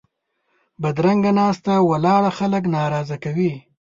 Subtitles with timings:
[0.81, 3.51] بدرنګه ناسته ولاړه خلک ناراضه کوي